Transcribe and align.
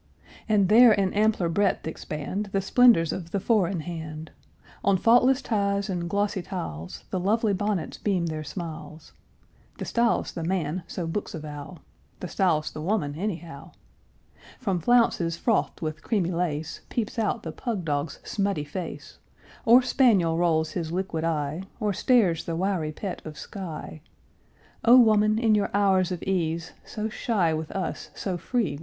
And 0.49 0.67
there 0.67 0.91
in 0.91 1.13
ampler 1.13 1.47
breadth 1.47 1.85
expand 1.85 2.47
The 2.53 2.61
splendors 2.61 3.13
of 3.13 3.29
the 3.29 3.39
four 3.39 3.67
in 3.67 3.81
hand; 3.81 4.31
On 4.83 4.97
faultless 4.97 5.43
ties 5.43 5.91
and 5.91 6.09
glossy 6.09 6.41
tiles 6.41 7.03
The 7.11 7.19
lovely 7.19 7.53
bonnets 7.53 7.99
beam 7.99 8.25
their 8.25 8.43
smiles; 8.43 9.13
(The 9.77 9.85
style's 9.85 10.31
the 10.31 10.43
man, 10.43 10.81
so 10.87 11.05
books 11.05 11.35
avow; 11.35 11.81
The 12.19 12.27
style's 12.27 12.71
the 12.71 12.81
woman, 12.81 13.13
anyhow;) 13.13 13.73
From 14.59 14.79
flounces 14.79 15.37
frothed 15.37 15.81
with 15.81 16.01
creamy 16.01 16.31
lace 16.31 16.81
Peeps 16.89 17.19
out 17.19 17.43
the 17.43 17.51
pug 17.51 17.85
dog's 17.85 18.19
smutty 18.23 18.63
face, 18.63 19.19
Or 19.65 19.83
spaniel 19.83 20.35
rolls 20.35 20.71
his 20.71 20.91
liquid 20.91 21.23
eye, 21.23 21.61
Or 21.79 21.93
stares 21.93 22.45
the 22.45 22.55
wiry 22.55 22.91
pet 22.91 23.21
of 23.23 23.37
Skye; 23.37 24.01
O 24.83 24.97
woman, 24.99 25.37
in 25.37 25.53
your 25.53 25.69
hours 25.75 26.11
of 26.11 26.23
ease 26.23 26.71
So 26.83 27.07
shy 27.07 27.53
with 27.53 27.69
us, 27.73 28.09
so 28.15 28.39
free 28.39 28.61
with 28.71 28.79
these! 28.79 28.79